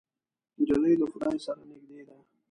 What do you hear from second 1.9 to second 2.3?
ده.